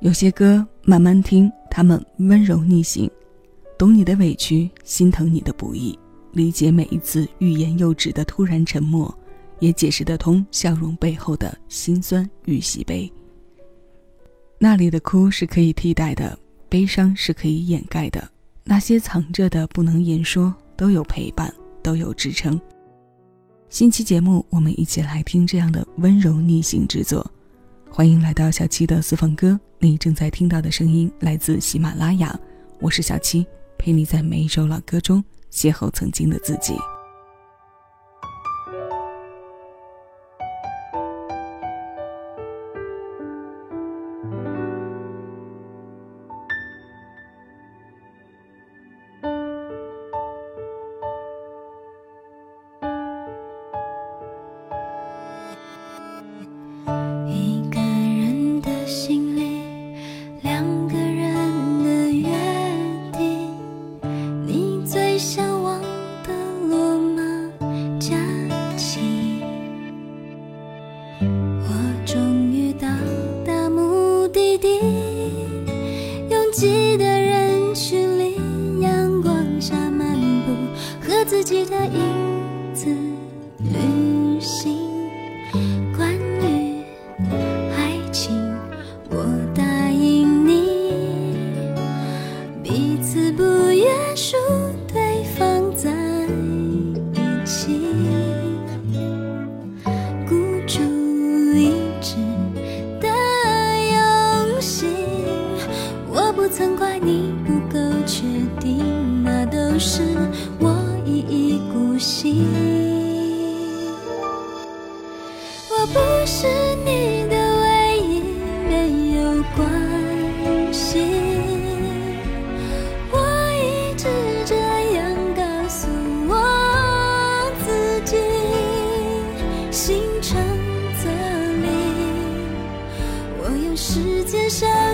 [0.00, 3.10] 有些歌慢慢听，他们温柔逆行，
[3.78, 5.98] 懂你的委屈，心疼你的不易，
[6.32, 9.12] 理解每一次欲言又止的突然沉默，
[9.58, 13.10] 也解释得通笑容背后的辛酸与喜悲。
[14.58, 16.38] 那里的哭是可以替代的，
[16.68, 18.30] 悲伤是可以掩盖的，
[18.64, 21.52] 那些藏着的不能言说，都有陪伴，
[21.82, 22.60] 都有支撑。
[23.70, 27.28] 新期节目，我们一起来听这样的温柔逆行之作。
[27.96, 32.38] 欢迎来到小七的私房歌，你正在听到的声音来自喜马拉雅，
[32.78, 33.46] 我是小七，
[33.78, 36.74] 陪你在每一首老歌中邂逅曾经的自己。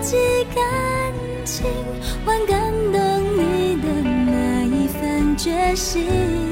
[0.00, 0.16] 及
[0.54, 0.64] 感
[1.44, 1.66] 情
[2.24, 3.00] 换感动
[3.36, 6.49] 你的那一份决心。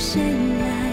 [0.00, 0.22] 谁
[0.58, 0.89] 来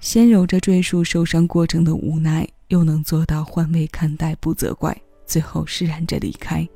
[0.00, 6.66] 先揉着赘述受伤过程的无奈，又能做到换位看待，不责怪，最后释然着离开。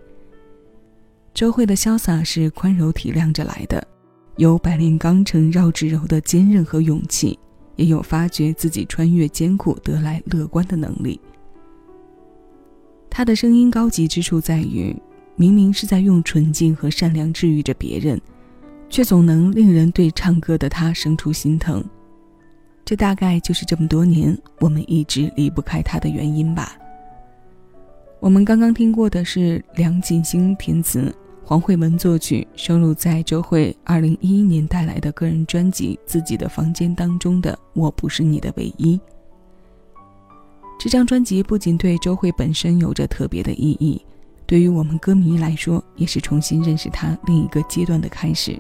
[1.32, 3.84] 周慧的潇洒是宽柔体谅着来的，
[4.36, 7.38] 有百炼钢成绕指柔的坚韧和勇气，
[7.76, 11.18] 也有发觉自己穿越艰苦得来乐观的能力。
[13.08, 14.94] 他的声音高级之处在于，
[15.34, 18.20] 明明是在用纯净和善良治愈着别人，
[18.90, 21.82] 却总能令人对唱歌的他生出心疼。
[22.84, 26.76] 这大概就是这么多年我们一直离不开他的原因吧。
[28.20, 31.14] 我们刚刚听过的是梁锦星填词。
[31.46, 38.96] 黄慧文作曲，收录在周慧二零一一年带来的个人专辑《自己的房间》当中的《我不是你的唯一》。
[40.78, 44.00] 这张专辑不仅对周慧本身有着特别的意义，
[44.46, 48.58] 对于我们歌迷来说，也是重新认识她另一个阶段的开始。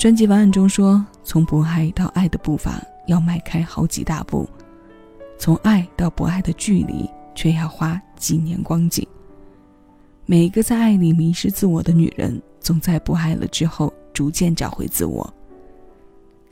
[0.00, 4.48] 专辑文案中说：“从不爱到爱的步伐要迈开好几大步，
[5.38, 9.06] 从爱到不爱的距离却要花几年光景。”
[10.24, 15.30] 每一个在爱里迷失自我的女人，总在不爱了之后逐渐找回自我。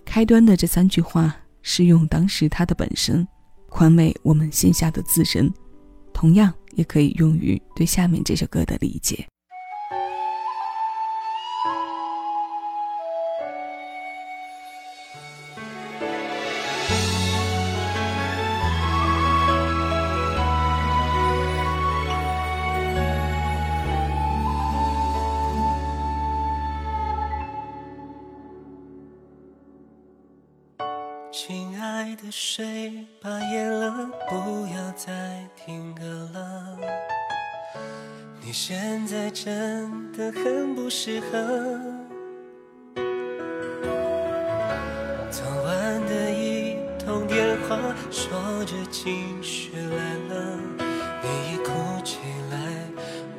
[0.05, 3.27] 开端的这三句话适用当时他的本身，
[3.71, 5.51] 宽慰我们线下的自身，
[6.13, 9.27] 同样也可以用于对下面这首歌的理解。
[48.69, 49.97] 着情绪来
[50.29, 50.59] 了，
[51.23, 51.73] 你一哭
[52.05, 52.19] 起
[52.51, 52.57] 来，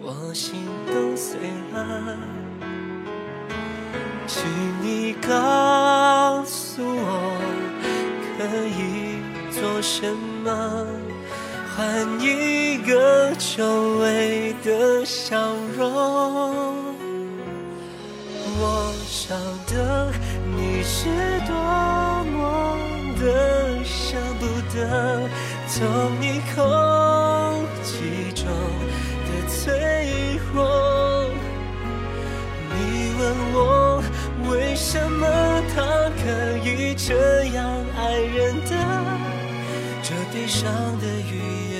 [0.02, 1.38] 我心都碎
[1.72, 2.18] 了。
[4.26, 4.44] 请
[4.82, 7.38] 你告诉我。
[8.40, 9.20] 可以
[9.52, 10.88] 做什么
[11.76, 16.96] 换一个久违的笑容？
[18.62, 19.36] 我晓
[19.68, 20.12] 得
[20.56, 21.10] 你是
[21.46, 21.54] 多
[24.80, 25.30] 不得，
[25.68, 25.78] 从
[26.22, 26.58] 你空
[27.84, 28.46] 气中
[29.26, 31.28] 的脆弱。
[32.72, 33.22] 你问
[33.54, 34.02] 我
[34.50, 35.28] 为什么
[35.76, 35.78] 他
[36.24, 36.24] 可
[36.66, 37.60] 以这样？
[37.98, 38.72] 爱人的
[40.02, 41.36] 这悲伤的语
[41.74, 41.78] 言，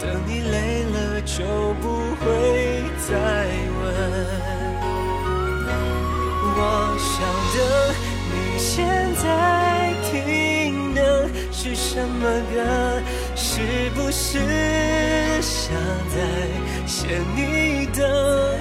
[0.00, 1.42] 等你累了就
[12.08, 13.02] 么歌，
[13.34, 14.38] 是不是
[15.40, 15.74] 想
[16.10, 16.16] 再
[16.86, 18.58] 写你的？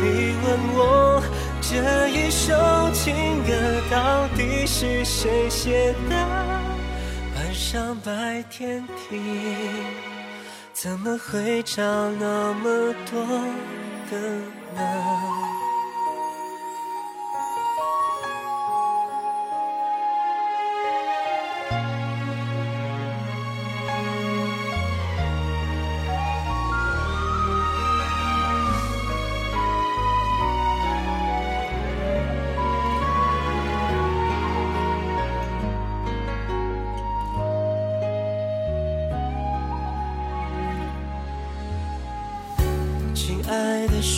[0.00, 1.22] 你问我。
[1.66, 2.52] 这一首
[2.92, 3.52] 情歌
[3.90, 6.14] 到底是谁写的？
[7.34, 9.18] 晚上白天听，
[10.74, 13.26] 怎么会找那么多
[14.10, 14.18] 的
[14.76, 15.43] 呢？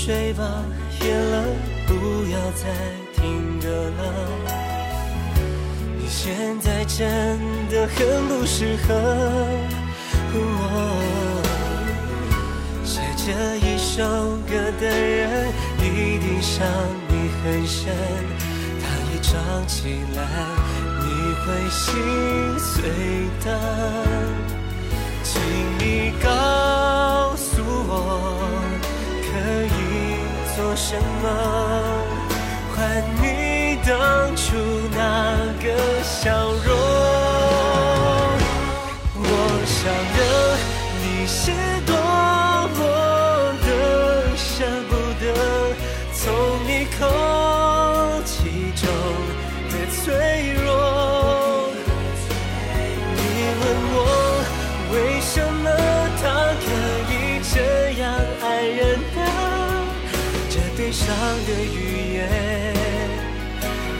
[0.07, 0.63] 睡吧，
[1.03, 1.43] 夜了，
[1.89, 1.93] 不
[2.31, 2.63] 要再
[3.13, 4.03] 听歌了。
[5.99, 7.37] 你现在真
[7.69, 8.95] 的很不适合。
[10.33, 10.41] 我
[12.85, 14.05] 写这一首
[14.47, 15.85] 歌的人一
[16.21, 16.65] 定伤
[17.09, 17.93] 你很深，
[18.81, 19.35] 他一唱
[19.67, 20.23] 起来
[21.03, 21.07] 你
[21.43, 21.83] 会心
[22.61, 22.79] 碎
[23.45, 23.47] 的，
[25.25, 25.43] 请
[25.81, 27.93] 你告诉我。
[29.37, 29.69] 可以
[30.57, 31.25] 做什么
[32.75, 32.77] 换
[33.21, 34.57] 你当初
[34.93, 34.97] 那
[35.63, 35.67] 个
[36.03, 36.25] 笑
[36.65, 36.75] 容？
[39.15, 39.25] 我
[39.67, 39.77] 想
[60.97, 61.15] 伤
[61.47, 62.19] 的语言，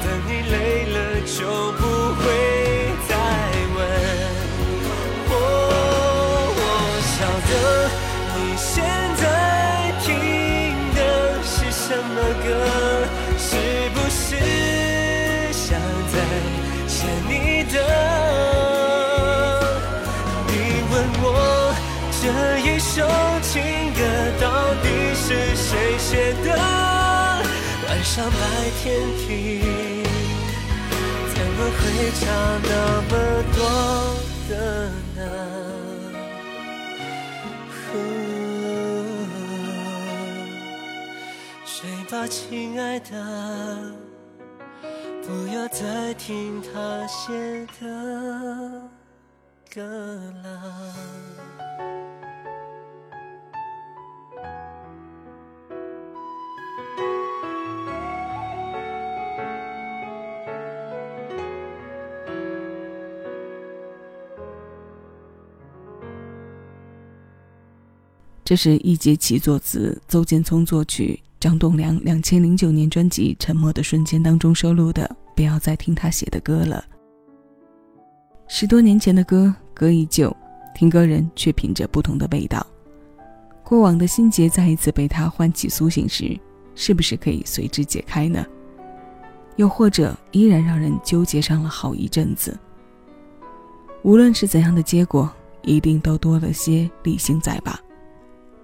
[0.03, 0.57] 等你累
[0.95, 1.39] 了就
[1.73, 1.81] 不
[2.15, 2.25] 会
[3.07, 3.11] 再
[3.77, 3.79] 问。
[5.29, 5.35] 哦，
[6.57, 6.61] 我
[7.13, 7.15] 晓
[7.51, 7.53] 得
[8.35, 8.73] 你现
[9.21, 9.23] 在
[10.01, 10.07] 听
[10.95, 10.99] 的
[11.45, 12.49] 是什么歌，
[13.37, 13.45] 是
[13.93, 14.25] 不是
[15.53, 15.79] 像
[16.11, 16.15] 在
[16.89, 16.97] 写
[17.29, 17.31] 你
[17.71, 17.77] 的？
[20.49, 20.51] 你
[20.91, 21.25] 问我
[22.23, 22.25] 这
[22.61, 22.97] 一首
[28.17, 28.33] 上白
[28.83, 29.29] 天听，
[31.35, 31.79] 怎么会
[32.13, 32.25] 差
[32.63, 32.71] 那
[33.03, 33.13] 么
[33.55, 33.61] 多
[34.49, 34.53] 的
[35.15, 35.21] 呢？
[41.67, 41.77] 睡
[42.11, 43.13] 吧，亲爱的，
[45.27, 47.85] 不要再听他写的
[49.75, 49.83] 歌
[50.43, 50.49] 了。
[68.47, 75.03] 这是易杰奇作词，邹建聪作曲，张栋梁两千零九年专辑《沉默的瞬间》当中收录的
[75.35, 76.85] 《不要再听他写的歌了》。
[78.47, 80.33] 十多年前的歌，歌依旧，
[80.77, 82.65] 听歌人却品着不同的味道。
[83.65, 86.39] 过往的心结再一次被他唤起苏醒时，
[86.77, 88.47] 是不是可以随之解开呢？
[89.57, 92.57] 又或者依然让人纠结上了好一阵子？
[94.05, 95.29] 无论是怎样的结果，
[95.63, 97.81] 一定都多了些理性在吧？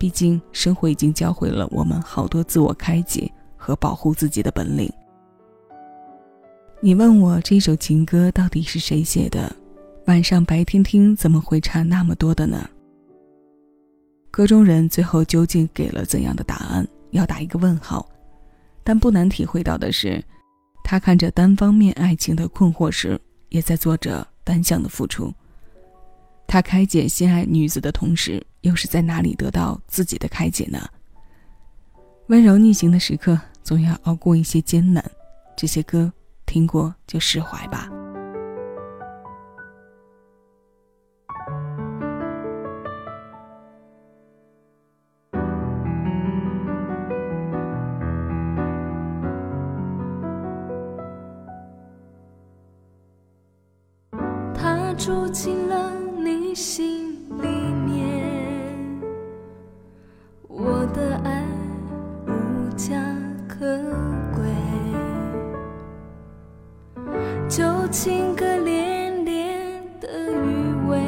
[0.02, 4.92] 毕竟，生活已经教会了我们好多自我开解和保护自己的本领。
[6.80, 9.54] 你问我这首情歌到底是谁写的？
[10.06, 12.68] 晚上白天听怎么会差那么多的呢？
[14.28, 16.85] 歌中人最后究竟给了怎样的答案？
[17.12, 18.04] 要打一个问号。
[18.82, 20.21] 但不难体会到的是，
[20.82, 23.16] 他看着单方面爱情的困惑时，
[23.50, 25.32] 也在做着单向的付出。
[26.52, 30.78] 他开解心爱女子的同时，又是在哪里得到自己的开解呢？
[32.26, 35.02] 温柔逆行的时刻，总要熬过一些艰难。
[35.56, 36.12] 这些歌
[36.44, 37.88] 听过就释怀吧。
[54.54, 55.62] 他住进。
[56.54, 57.49] 心里
[57.87, 59.00] 面，
[60.49, 61.47] 我的爱
[62.26, 62.94] 无家
[63.49, 63.59] 可
[64.35, 64.42] 归，
[67.49, 71.00] 就情歌恋恋的余味，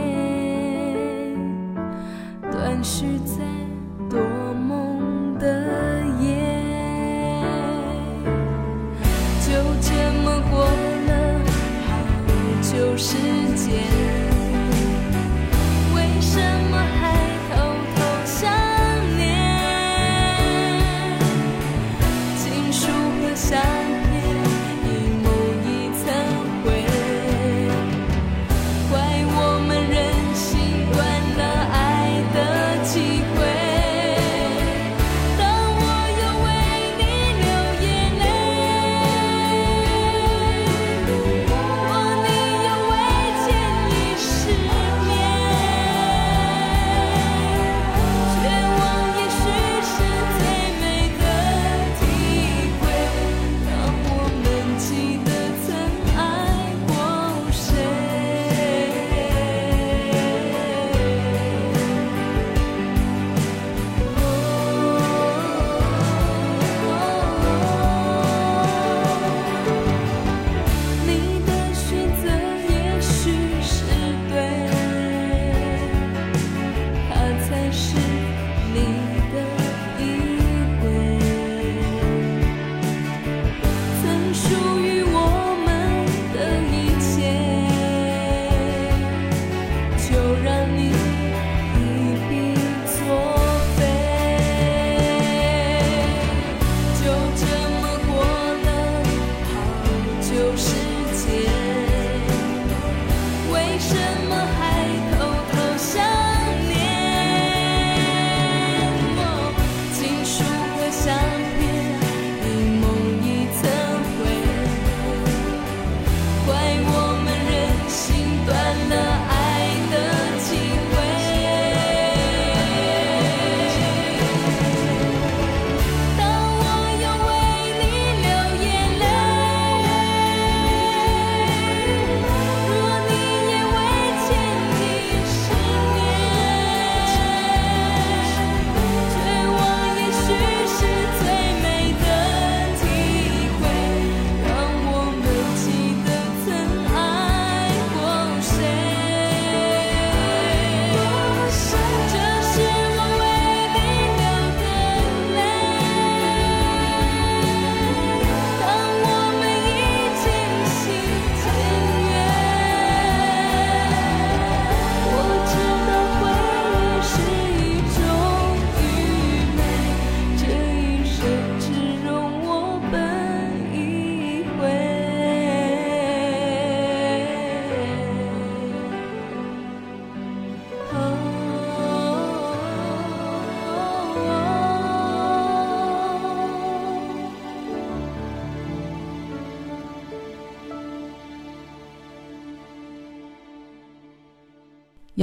[2.50, 3.44] 断续在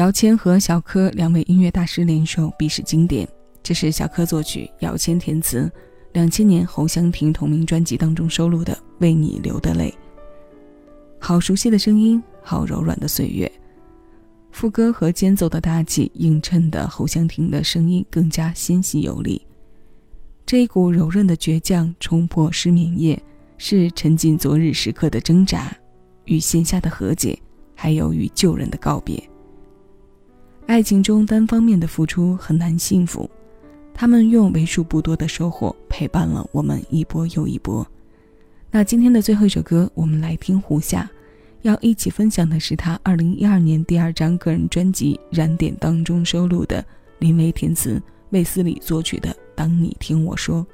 [0.01, 3.27] 姚谦和小柯两位音乐大师联手，必是经典。
[3.61, 5.71] 这是小柯作曲，姚谦填词，
[6.13, 9.91] 两千年侯湘婷同名专辑当中收录的《为你流的泪》。
[11.19, 13.49] 好熟悉的声音，好柔软的岁月。
[14.51, 19.39] 副歌和间奏的大气映衬的侯湘婷的声音更加纤细有力。
[20.47, 23.21] 这一股柔韧的倔强冲破失眠夜，
[23.59, 25.71] 是沉浸昨日时刻的挣扎，
[26.25, 27.37] 与线下的和解，
[27.75, 29.23] 还有与旧人的告别。
[30.67, 33.29] 爱情中单方面的付出很难幸福，
[33.93, 37.85] 他们用为数不多的收获陪伴了我们一波又一波。
[38.69, 41.09] 那今天的最后一首歌，我们来听胡夏。
[41.63, 46.83] 要一起分享的是他二零一二年第二张个人专辑《燃点》当中收录的
[47.19, 50.65] 林薇填词、卫斯理作曲的《当你听我说》，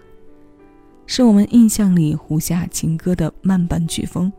[1.06, 4.32] 是我们印象里胡夏情歌的慢板曲风，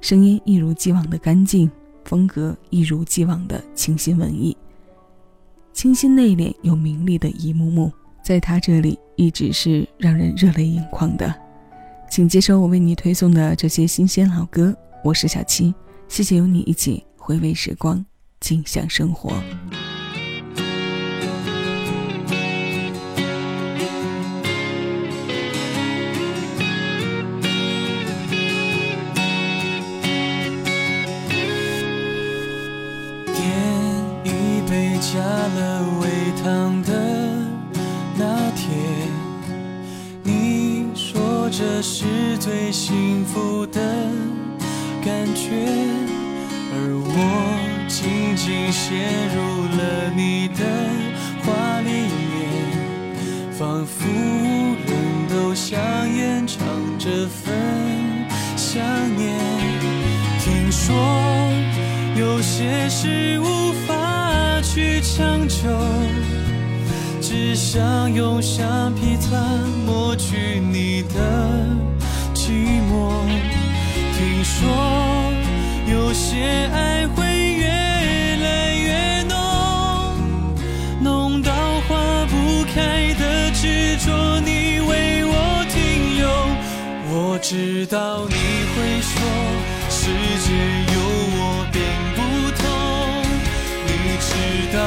[0.00, 1.70] 声音一如既往的干净，
[2.04, 4.56] 风格一如既往的清新文艺，
[5.76, 11.32] 清新内敛又明丽的一幕幕，在他这里一直是让人热泪盈眶的。
[12.10, 14.74] 请接收我为你推送的这些新鲜老歌。
[15.04, 15.74] 我是小七，
[16.08, 18.02] 谢谢有你一起回味时光，
[18.40, 19.34] 静享生活。
[36.46, 36.92] 微糖的
[38.16, 38.70] 那天，
[40.22, 43.80] 你说这是最幸福的。
[45.04, 45.50] 感觉，
[46.72, 49.38] 而我紧紧陷入
[49.76, 50.64] 了你的
[51.42, 51.90] 话里
[52.30, 54.94] 面，仿佛人
[55.28, 55.80] 都像
[56.14, 56.64] 演唱
[56.96, 57.52] 这份
[58.56, 58.80] 想
[59.16, 59.36] 念。
[60.38, 60.94] 听说
[62.16, 65.68] 有些事无法去强求，
[67.38, 69.36] 只想用橡皮擦
[69.84, 71.20] 抹去你的
[72.32, 72.48] 寂
[72.88, 73.26] 寞。
[74.16, 74.64] 听说
[75.86, 79.36] 有些爱会越来越浓，
[81.02, 81.52] 浓到
[81.86, 86.26] 化不开的执着，你为我停留。
[87.10, 89.20] 我知道你会说，
[89.90, 90.08] 世
[90.40, 90.54] 界
[90.94, 90.96] 有
[91.36, 91.82] 我并
[92.16, 92.18] 不
[92.56, 92.64] 同。
[93.84, 93.92] 你
[94.24, 94.32] 知
[94.74, 94.80] 道，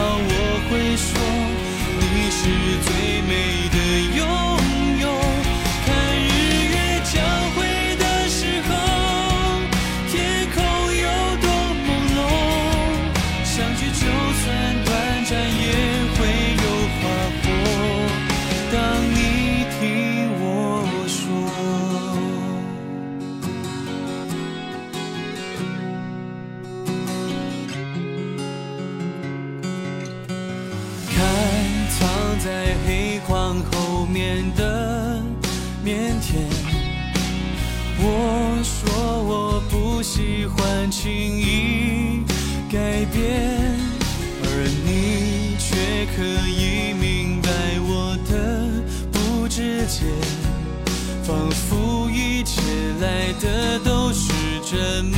[2.82, 4.39] 最美的拥。
[35.86, 35.88] 腼
[36.22, 36.36] 腆，
[37.98, 42.24] 我说我不喜欢轻易
[42.72, 43.58] 改变，
[44.44, 44.46] 而
[44.86, 48.70] 你却可以明白我的
[49.12, 50.06] 不直接，
[51.24, 52.62] 仿佛一切
[53.00, 54.32] 来的都是
[54.70, 55.18] 这么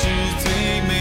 [0.00, 0.06] 是
[0.38, 0.97] 最美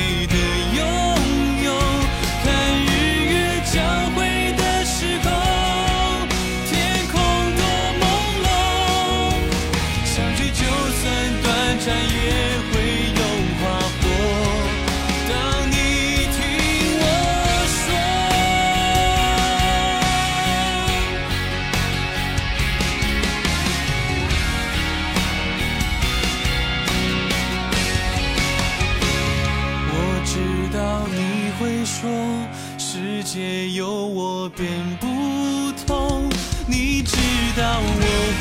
[34.48, 36.30] 我变不同。
[36.68, 37.18] 你知
[37.58, 37.88] 道我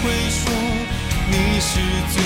[0.02, 0.52] 会说，
[1.28, 1.80] 你是
[2.14, 2.25] 最。